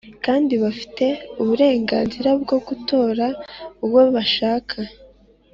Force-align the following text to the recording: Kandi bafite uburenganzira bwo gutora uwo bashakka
Kandi 0.25 0.53
bafite 0.63 1.05
uburenganzira 1.41 2.29
bwo 2.41 2.57
gutora 2.67 3.25
uwo 3.85 4.01
bashakka 4.13 4.79